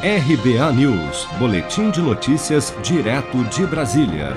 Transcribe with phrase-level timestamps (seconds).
[0.00, 4.28] RBA News, Boletim de Notícias, direto de Brasília.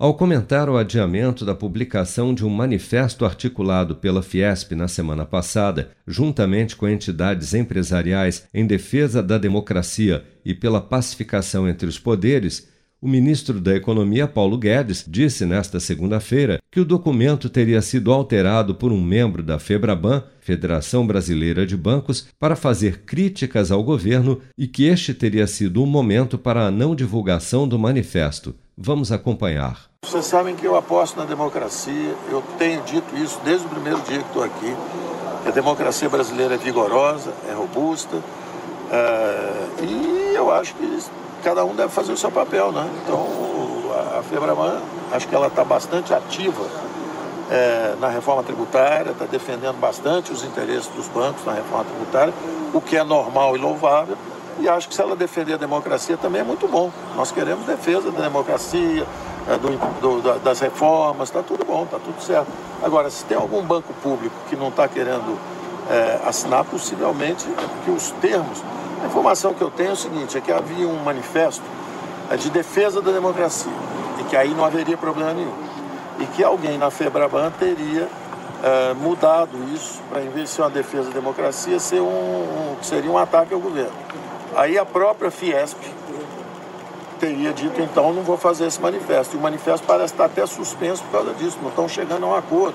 [0.00, 5.90] Ao comentar o adiamento da publicação de um manifesto articulado pela Fiesp na semana passada,
[6.06, 12.66] juntamente com entidades empresariais em defesa da democracia e pela pacificação entre os poderes,
[13.04, 18.74] o ministro da Economia, Paulo Guedes, disse nesta segunda-feira que o documento teria sido alterado
[18.74, 24.66] por um membro da Febraban, Federação Brasileira de Bancos, para fazer críticas ao governo e
[24.66, 28.54] que este teria sido o momento para a não divulgação do manifesto.
[28.74, 29.82] Vamos acompanhar.
[30.06, 34.18] Vocês sabem que eu aposto na democracia, eu tenho dito isso desde o primeiro dia
[34.20, 34.74] que estou aqui.
[35.46, 38.16] A democracia brasileira é vigorosa, é robusta,
[38.90, 39.84] é...
[39.84, 40.84] e eu acho que
[41.44, 42.88] cada um deve fazer o seu papel, né?
[43.04, 43.28] Então,
[44.18, 44.80] a Febraban,
[45.12, 46.64] acho que ela está bastante ativa
[47.50, 52.32] é, na reforma tributária, está defendendo bastante os interesses dos bancos na reforma tributária,
[52.72, 54.16] o que é normal e louvável.
[54.58, 56.90] E acho que se ela defender a democracia também é muito bom.
[57.14, 59.06] Nós queremos defesa da democracia,
[59.46, 62.48] é, do, do, das reformas, está tudo bom, está tudo certo.
[62.82, 65.38] Agora, se tem algum banco público que não está querendo
[65.90, 68.62] é, assinar, possivelmente porque os termos
[69.04, 71.62] a informação que eu tenho é o seguinte, é que havia um manifesto
[72.30, 73.70] é, de defesa da democracia
[74.18, 75.52] e que aí não haveria problema nenhum.
[76.18, 78.08] E que alguém na FEBRABAN teria
[78.62, 82.76] é, mudado isso para, em vez de ser uma defesa da democracia, ser um, um,
[82.80, 83.92] seria um ataque ao governo.
[84.56, 85.76] Aí a própria Fiesp
[87.20, 89.36] teria dito, então, não vou fazer esse manifesto.
[89.36, 92.34] E o manifesto parece estar até suspenso por causa disso, não estão chegando a um
[92.34, 92.74] acordo.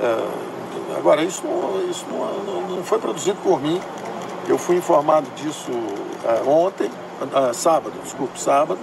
[0.00, 3.80] É, agora, isso, não, isso não, não foi produzido por mim,
[4.48, 8.80] eu fui informado disso uh, ontem, uh, sábado, desculpe, sábado.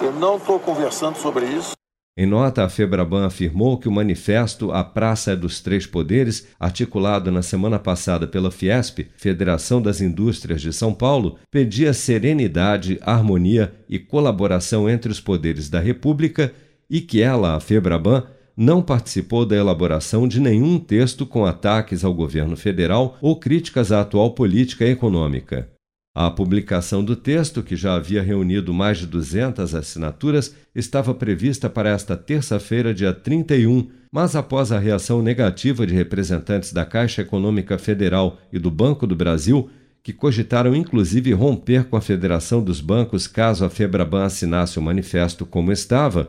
[0.00, 1.72] Eu não estou conversando sobre isso.
[2.14, 7.32] Em nota, a Febraban afirmou que o manifesto A Praça é dos Três Poderes, articulado
[7.32, 13.98] na semana passada pela Fiesp, Federação das Indústrias de São Paulo, pedia serenidade, harmonia e
[13.98, 16.52] colaboração entre os poderes da República
[16.90, 18.24] e que ela, a Febraban,
[18.56, 24.00] não participou da elaboração de nenhum texto com ataques ao governo federal ou críticas à
[24.00, 25.68] atual política econômica.
[26.14, 31.88] A publicação do texto, que já havia reunido mais de 200 assinaturas, estava prevista para
[31.88, 38.36] esta terça-feira, dia 31, mas após a reação negativa de representantes da Caixa Econômica Federal
[38.52, 39.70] e do Banco do Brasil,
[40.02, 45.46] que cogitaram inclusive romper com a Federação dos Bancos caso a Febraban assinasse o manifesto
[45.46, 46.28] como estava,